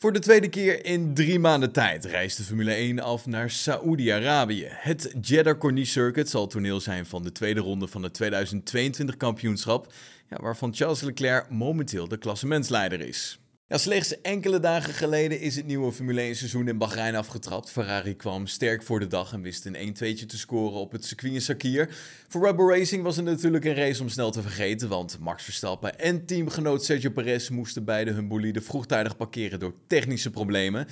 Voor 0.00 0.12
de 0.12 0.18
tweede 0.18 0.48
keer 0.48 0.84
in 0.84 1.14
drie 1.14 1.38
maanden 1.38 1.72
tijd 1.72 2.04
reist 2.04 2.36
de 2.36 2.42
Formule 2.42 2.72
1 2.72 3.00
af 3.00 3.26
naar 3.26 3.50
Saoedi-Arabië. 3.50 4.66
Het 4.68 5.14
Jeddah 5.20 5.58
Corniche 5.58 5.90
Circuit 5.90 6.28
zal 6.28 6.46
toneel 6.46 6.80
zijn 6.80 7.06
van 7.06 7.22
de 7.22 7.32
tweede 7.32 7.60
ronde 7.60 7.88
van 7.88 8.02
het 8.02 8.14
2022 8.14 9.16
kampioenschap, 9.16 9.92
ja, 10.28 10.36
waarvan 10.40 10.74
Charles 10.74 11.00
Leclerc 11.00 11.50
momenteel 11.50 12.08
de 12.08 12.16
klassementsleider 12.16 13.00
is. 13.00 13.40
Ja, 13.70 13.78
slechts 13.78 14.20
enkele 14.20 14.60
dagen 14.60 14.94
geleden 14.94 15.40
is 15.40 15.56
het 15.56 15.66
nieuwe 15.66 15.92
Formule 15.92 16.20
1 16.20 16.36
seizoen 16.36 16.68
in 16.68 16.78
Bahrein 16.78 17.14
afgetrapt. 17.16 17.70
Ferrari 17.70 18.16
kwam 18.16 18.46
sterk 18.46 18.82
voor 18.82 19.00
de 19.00 19.06
dag 19.06 19.32
en 19.32 19.42
wist 19.42 19.64
een 19.66 19.94
1-2'tje 19.94 20.26
te 20.26 20.38
scoren 20.38 20.80
op 20.80 20.92
het 20.92 21.04
circuit 21.04 21.32
in 21.32 21.40
Sakir. 21.40 21.96
Voor 22.28 22.46
Rebel 22.46 22.70
Racing 22.70 23.02
was 23.02 23.16
het 23.16 23.24
natuurlijk 23.24 23.64
een 23.64 23.74
race 23.74 24.02
om 24.02 24.08
snel 24.08 24.30
te 24.30 24.42
vergeten, 24.42 24.88
want 24.88 25.18
Max 25.18 25.44
Verstappen 25.44 25.98
en 25.98 26.26
teamgenoot 26.26 26.84
Sergio 26.84 27.10
Perez 27.10 27.48
moesten 27.48 27.84
beide 27.84 28.10
hun 28.10 28.28
bolide 28.28 28.60
vroegtijdig 28.60 29.16
parkeren 29.16 29.60
door 29.60 29.74
technische 29.86 30.30
problemen. 30.30 30.86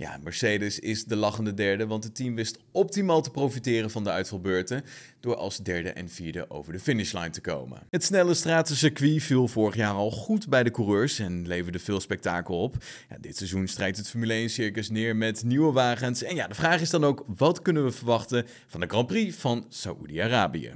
Ja, 0.00 0.18
Mercedes 0.22 0.78
is 0.78 1.04
de 1.04 1.16
lachende 1.16 1.54
derde, 1.54 1.86
want 1.86 2.04
het 2.04 2.14
team 2.14 2.34
wist 2.34 2.58
optimaal 2.72 3.22
te 3.22 3.30
profiteren 3.30 3.90
van 3.90 4.04
de 4.04 4.10
uitvalbeurten 4.10 4.84
door 5.20 5.36
als 5.36 5.58
derde 5.58 5.90
en 5.90 6.08
vierde 6.08 6.50
over 6.50 6.72
de 6.72 6.78
finishline 6.78 7.30
te 7.30 7.40
komen. 7.40 7.82
Het 7.90 8.04
snelle 8.04 8.34
stratencircuit 8.34 9.22
viel 9.22 9.48
vorig 9.48 9.76
jaar 9.76 9.92
al 9.92 10.10
goed 10.10 10.48
bij 10.48 10.62
de 10.62 10.70
coureurs 10.70 11.18
en 11.18 11.46
leverde 11.46 11.78
veel 11.78 12.00
op. 12.46 12.76
Ja, 13.08 13.16
dit 13.20 13.36
seizoen 13.36 13.68
strijkt 13.68 13.96
het 13.96 14.10
Formule 14.10 14.32
1 14.32 14.50
circus 14.50 14.90
neer 14.90 15.16
met 15.16 15.44
nieuwe 15.44 15.72
wagens. 15.72 16.22
En 16.22 16.34
ja, 16.34 16.46
de 16.46 16.54
vraag 16.54 16.80
is 16.80 16.90
dan 16.90 17.04
ook, 17.04 17.24
wat 17.36 17.62
kunnen 17.62 17.84
we 17.84 17.90
verwachten 17.90 18.46
van 18.66 18.80
de 18.80 18.86
Grand 18.86 19.06
Prix 19.06 19.36
van 19.36 19.66
Saoedi-Arabië? 19.68 20.74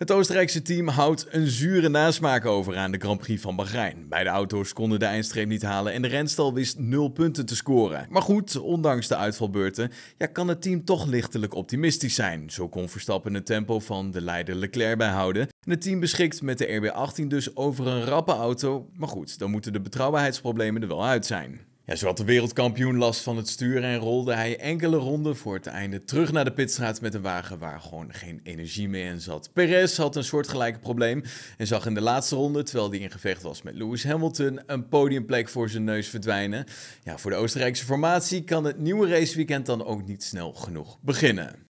Het 0.00 0.12
Oostenrijkse 0.12 0.62
team 0.62 0.88
houdt 0.88 1.26
een 1.30 1.46
zure 1.46 1.88
nasmaak 1.88 2.44
over 2.44 2.76
aan 2.76 2.90
de 2.92 2.98
Grand 2.98 3.18
Prix 3.18 3.42
van 3.42 3.56
Bahrein. 3.56 4.08
Beide 4.08 4.30
auto's 4.30 4.72
konden 4.72 4.98
de 4.98 5.04
eindstreep 5.04 5.48
niet 5.48 5.62
halen 5.62 5.92
en 5.92 6.02
de 6.02 6.08
renstal 6.08 6.54
wist 6.54 6.78
0 6.78 7.08
punten 7.08 7.46
te 7.46 7.56
scoren. 7.56 8.06
Maar 8.10 8.22
goed, 8.22 8.56
ondanks 8.56 9.08
de 9.08 9.16
uitvalbeurten, 9.16 9.90
ja, 10.18 10.26
kan 10.26 10.48
het 10.48 10.62
team 10.62 10.84
toch 10.84 11.06
lichtelijk 11.06 11.54
optimistisch 11.54 12.14
zijn. 12.14 12.50
Zo 12.50 12.68
kon 12.68 12.88
Verstappen 12.88 13.34
het 13.34 13.46
tempo 13.46 13.80
van 13.80 14.10
de 14.10 14.20
leider 14.20 14.54
Leclerc 14.54 14.98
bijhouden. 14.98 15.48
Het 15.60 15.82
team 15.82 16.00
beschikt 16.00 16.42
met 16.42 16.58
de 16.58 16.66
RB18 16.66 17.26
dus 17.26 17.56
over 17.56 17.86
een 17.86 18.04
rappe 18.04 18.32
auto. 18.32 18.88
Maar 18.94 19.08
goed, 19.08 19.38
dan 19.38 19.50
moeten 19.50 19.72
de 19.72 19.80
betrouwbaarheidsproblemen 19.80 20.82
er 20.82 20.88
wel 20.88 21.06
uit 21.06 21.26
zijn. 21.26 21.60
Ja, 21.84 21.96
zo 21.96 22.06
had 22.06 22.16
de 22.16 22.24
wereldkampioen 22.24 22.96
last 22.96 23.20
van 23.22 23.36
het 23.36 23.48
sturen 23.48 23.82
en 23.82 23.98
rolde 23.98 24.34
hij 24.34 24.58
enkele 24.58 24.96
ronden 24.96 25.36
voor 25.36 25.54
het 25.54 25.66
einde 25.66 26.04
terug 26.04 26.32
naar 26.32 26.44
de 26.44 26.52
pitstraat 26.52 27.00
met 27.00 27.14
een 27.14 27.22
wagen 27.22 27.58
waar 27.58 27.80
gewoon 27.80 28.12
geen 28.12 28.40
energie 28.42 28.88
meer 28.88 29.06
in 29.06 29.20
zat. 29.20 29.50
Perez 29.52 29.96
had 29.96 30.16
een 30.16 30.24
soortgelijke 30.24 30.78
probleem 30.78 31.22
en 31.56 31.66
zag 31.66 31.86
in 31.86 31.94
de 31.94 32.00
laatste 32.00 32.34
ronde, 32.34 32.62
terwijl 32.62 32.90
hij 32.90 32.98
in 32.98 33.10
gevecht 33.10 33.42
was 33.42 33.62
met 33.62 33.74
Lewis 33.74 34.04
Hamilton, 34.04 34.60
een 34.66 34.88
podiumplek 34.88 35.48
voor 35.48 35.68
zijn 35.68 35.84
neus 35.84 36.08
verdwijnen. 36.08 36.66
Ja, 37.02 37.18
voor 37.18 37.30
de 37.30 37.36
Oostenrijkse 37.36 37.84
formatie 37.84 38.44
kan 38.44 38.64
het 38.64 38.78
nieuwe 38.78 39.08
raceweekend 39.08 39.66
dan 39.66 39.84
ook 39.84 40.06
niet 40.06 40.22
snel 40.22 40.52
genoeg 40.52 40.98
beginnen. 41.00 41.69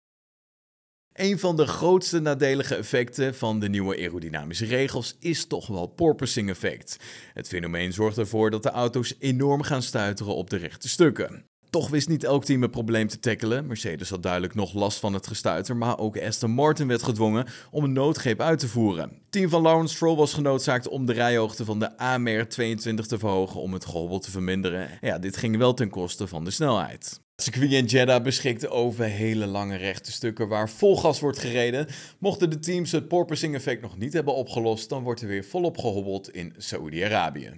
Een 1.14 1.38
van 1.38 1.56
de 1.56 1.66
grootste 1.66 2.20
nadelige 2.20 2.74
effecten 2.74 3.34
van 3.34 3.60
de 3.60 3.68
nieuwe 3.68 3.96
aerodynamische 3.96 4.64
regels 4.64 5.16
is 5.18 5.46
toch 5.46 5.66
wel 5.66 5.86
porpoising 5.86 6.48
effect. 6.48 6.96
Het 7.32 7.48
fenomeen 7.48 7.92
zorgt 7.92 8.18
ervoor 8.18 8.50
dat 8.50 8.62
de 8.62 8.70
auto's 8.70 9.14
enorm 9.18 9.62
gaan 9.62 9.82
stuiteren 9.82 10.34
op 10.34 10.50
de 10.50 10.56
rechte 10.56 10.88
stukken. 10.88 11.44
Toch 11.70 11.88
wist 11.88 12.08
niet 12.08 12.24
elk 12.24 12.44
team 12.44 12.62
het 12.62 12.70
probleem 12.70 13.08
te 13.08 13.18
tackelen. 13.18 13.66
Mercedes 13.66 14.10
had 14.10 14.22
duidelijk 14.22 14.54
nog 14.54 14.72
last 14.72 14.98
van 14.98 15.14
het 15.14 15.26
gestuiter, 15.26 15.76
maar 15.76 15.98
ook 15.98 16.18
Aston 16.18 16.50
Martin 16.50 16.88
werd 16.88 17.02
gedwongen 17.02 17.46
om 17.70 17.84
een 17.84 17.92
noodgreep 17.92 18.40
uit 18.40 18.58
te 18.58 18.68
voeren. 18.68 19.18
Team 19.30 19.48
van 19.48 19.62
Lawrence 19.62 19.94
Stroll 19.94 20.16
was 20.16 20.34
genoodzaakt 20.34 20.88
om 20.88 21.06
de 21.06 21.12
rijhoogte 21.12 21.64
van 21.64 21.78
de 21.78 21.96
AMR 21.98 22.48
22 22.48 23.06
te 23.06 23.18
verhogen 23.18 23.60
om 23.60 23.72
het 23.72 23.84
gehobbel 23.84 24.18
te 24.18 24.30
verminderen. 24.30 24.88
Ja, 25.00 25.18
dit 25.18 25.36
ging 25.36 25.56
wel 25.56 25.74
ten 25.74 25.90
koste 25.90 26.26
van 26.26 26.44
de 26.44 26.50
snelheid. 26.50 27.22
Circuit 27.42 27.72
in 27.72 27.84
Jeddah 27.84 28.22
beschikt 28.22 28.68
over 28.68 29.04
hele 29.04 29.46
lange 29.46 29.76
rechte 29.76 30.12
stukken 30.12 30.48
waar 30.48 30.70
vol 30.70 30.96
gas 30.96 31.20
wordt 31.20 31.38
gereden. 31.38 31.86
Mochten 32.18 32.50
de 32.50 32.58
teams 32.58 32.92
het 32.92 33.08
porpoising 33.08 33.54
effect 33.54 33.82
nog 33.82 33.98
niet 33.98 34.12
hebben 34.12 34.34
opgelost, 34.34 34.88
dan 34.88 35.02
wordt 35.02 35.20
er 35.20 35.28
weer 35.28 35.44
volop 35.44 35.78
gehobbeld 35.78 36.30
in 36.30 36.54
Saoedi-Arabië. 36.56 37.50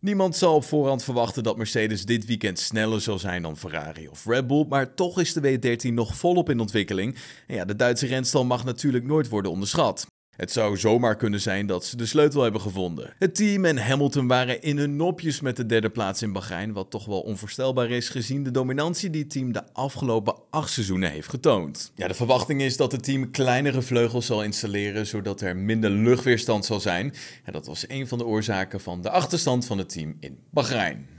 Niemand 0.00 0.36
zal 0.36 0.54
op 0.54 0.64
voorhand 0.64 1.04
verwachten 1.04 1.42
dat 1.42 1.56
Mercedes 1.56 2.04
dit 2.04 2.26
weekend 2.26 2.58
sneller 2.58 3.00
zal 3.00 3.18
zijn 3.18 3.42
dan 3.42 3.56
Ferrari 3.56 4.08
of 4.08 4.26
Red 4.26 4.46
Bull, 4.46 4.64
maar 4.68 4.94
toch 4.94 5.20
is 5.20 5.32
de 5.32 5.58
W13 5.58 5.92
nog 5.92 6.16
volop 6.16 6.50
in 6.50 6.60
ontwikkeling. 6.60 7.16
En 7.46 7.54
ja, 7.54 7.64
de 7.64 7.76
Duitse 7.76 8.06
renstal 8.06 8.44
mag 8.44 8.64
natuurlijk 8.64 9.04
nooit 9.04 9.28
worden 9.28 9.50
onderschat. 9.50 10.06
Het 10.36 10.52
zou 10.52 10.76
zomaar 10.76 11.16
kunnen 11.16 11.40
zijn 11.40 11.66
dat 11.66 11.84
ze 11.84 11.96
de 11.96 12.06
sleutel 12.06 12.42
hebben 12.42 12.60
gevonden. 12.60 13.14
Het 13.18 13.34
team 13.34 13.64
en 13.64 13.78
Hamilton 13.78 14.26
waren 14.26 14.62
in 14.62 14.78
hun 14.78 14.96
nopjes 14.96 15.40
met 15.40 15.56
de 15.56 15.66
derde 15.66 15.90
plaats 15.90 16.22
in 16.22 16.32
Bahrein, 16.32 16.72
wat 16.72 16.90
toch 16.90 17.04
wel 17.04 17.20
onvoorstelbaar 17.20 17.90
is 17.90 18.08
gezien 18.08 18.42
de 18.42 18.50
dominantie 18.50 19.10
die 19.10 19.22
het 19.22 19.30
team 19.30 19.52
de 19.52 19.72
afgelopen 19.72 20.34
acht 20.50 20.70
seizoenen 20.70 21.10
heeft 21.10 21.28
getoond. 21.28 21.92
Ja, 21.94 22.08
de 22.08 22.14
verwachting 22.14 22.62
is 22.62 22.76
dat 22.76 22.92
het 22.92 23.02
team 23.02 23.30
kleinere 23.30 23.82
vleugels 23.82 24.26
zal 24.26 24.42
installeren, 24.42 25.06
zodat 25.06 25.40
er 25.40 25.56
minder 25.56 25.90
luchtweerstand 25.90 26.64
zal 26.64 26.80
zijn. 26.80 27.14
En 27.44 27.52
dat 27.52 27.66
was 27.66 27.88
een 27.88 28.08
van 28.08 28.18
de 28.18 28.26
oorzaken 28.26 28.80
van 28.80 29.02
de 29.02 29.10
achterstand 29.10 29.66
van 29.66 29.78
het 29.78 29.88
team 29.88 30.16
in 30.20 30.38
Bahrein. 30.50 31.13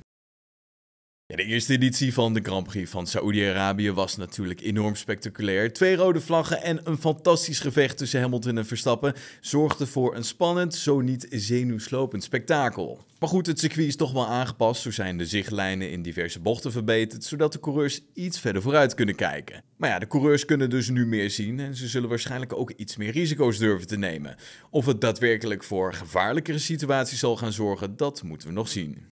De 1.28 1.44
eerste 1.44 1.74
editie 1.74 2.14
van 2.14 2.34
de 2.34 2.40
Grand 2.44 2.68
Prix 2.68 2.90
van 2.90 3.08
Saoedi-Arabië 3.08 3.92
was 3.92 4.16
natuurlijk 4.16 4.62
enorm 4.62 4.96
spectaculair. 4.96 5.74
Twee 5.74 5.96
rode 5.96 6.22
vlaggen 6.22 6.64
en 6.64 6.80
een 6.84 6.98
fantastisch 6.98 7.60
gevecht 7.60 7.98
tussen 7.98 8.22
Hamilton 8.22 8.58
en 8.58 8.66
Verstappen 8.66 9.14
zorgden 9.42 9.88
voor 9.88 10.16
een 10.16 10.24
spannend, 10.24 10.76
zo 10.76 11.02
niet 11.02 11.28
zenuwslopend 11.30 12.24
spektakel. 12.24 13.04
Maar 13.20 13.30
goed, 13.30 13.48
het 13.48 13.60
circuit 13.60 13.88
is 13.88 13.96
toch 13.96 14.12
wel 14.12 14.28
aangepast. 14.28 14.82
Zo 14.82 14.92
zijn 14.92 15.18
de 15.18 15.26
zichtlijnen 15.26 15.92
in 15.92 16.02
diverse 16.02 16.40
bochten 16.40 16.72
verbeterd, 16.72 17.24
zodat 17.24 17.52
de 17.52 17.60
coureurs 17.60 18.02
iets 18.14 18.40
verder 18.40 18.62
vooruit 18.62 18.94
kunnen 18.94 19.16
kijken. 19.16 19.64
Maar 19.78 19.90
ja, 19.90 20.00
de 20.00 20.08
coureurs 20.08 20.46
kunnen 20.46 20.70
dus 20.70 20.90
nu 20.90 21.06
meer 21.06 21.30
zien 21.30 21.60
en 21.60 21.76
ze 21.76 21.88
zullen 21.88 22.10
waarschijnlijk 22.10 22.54
ook 22.54 22.72
iets 22.72 22.98
meer 22.98 23.12
risico's 23.12 23.58
durven 23.58 23.88
te 23.88 23.98
nemen. 23.98 24.36
Of 24.70 24.86
het 24.86 25.02
daadwerkelijk 25.02 25.64
voor 25.64 25.94
gevaarlijkere 25.94 26.60
situaties 26.60 27.20
zal 27.20 27.38
gaan 27.38 27.54
zorgen, 27.54 27.98
dat 27.98 28.24
moeten 28.24 28.48
we 28.48 28.54
nog 28.54 28.68
zien. 28.68 29.14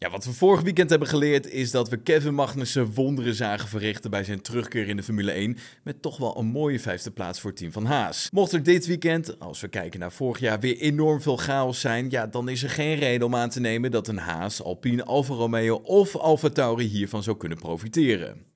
Ja, 0.00 0.10
wat 0.10 0.24
we 0.24 0.32
vorig 0.32 0.60
weekend 0.60 0.90
hebben 0.90 1.08
geleerd 1.08 1.50
is 1.50 1.70
dat 1.70 1.88
we 1.88 1.96
Kevin 1.96 2.34
Magnussen 2.34 2.94
wonderen 2.94 3.34
zagen 3.34 3.68
verrichten 3.68 4.10
bij 4.10 4.24
zijn 4.24 4.40
terugkeer 4.40 4.88
in 4.88 4.96
de 4.96 5.02
Formule 5.02 5.32
1 5.32 5.56
met 5.82 6.02
toch 6.02 6.16
wel 6.16 6.38
een 6.38 6.46
mooie 6.46 6.80
vijfde 6.80 7.10
plaats 7.10 7.40
voor 7.40 7.52
team 7.52 7.72
van 7.72 7.84
Haas. 7.84 8.28
Mocht 8.32 8.52
er 8.52 8.62
dit 8.62 8.86
weekend, 8.86 9.40
als 9.40 9.60
we 9.60 9.68
kijken 9.68 10.00
naar 10.00 10.12
vorig 10.12 10.38
jaar, 10.38 10.60
weer 10.60 10.76
enorm 10.76 11.20
veel 11.20 11.36
chaos 11.36 11.80
zijn, 11.80 12.10
ja, 12.10 12.26
dan 12.26 12.48
is 12.48 12.62
er 12.62 12.70
geen 12.70 12.94
reden 12.94 13.26
om 13.26 13.34
aan 13.34 13.50
te 13.50 13.60
nemen 13.60 13.90
dat 13.90 14.08
een 14.08 14.18
Haas, 14.18 14.62
Alpine, 14.62 15.04
Alfa 15.04 15.34
Romeo 15.34 15.74
of 15.74 16.16
Alfa 16.16 16.48
Tauri 16.48 16.86
hiervan 16.86 17.22
zou 17.22 17.36
kunnen 17.36 17.58
profiteren. 17.58 18.47